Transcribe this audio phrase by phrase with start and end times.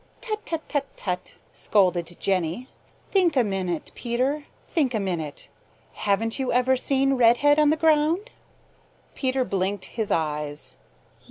[0.19, 2.67] "Tut, tut, tut, tut!" scolded Jenny.
[3.11, 4.45] "Think a minute, Peter!
[4.67, 5.47] Think a minute!
[5.93, 8.31] Haven't you ever seen Redhead on the ground?"
[9.13, 10.75] Peter blinked his eyes.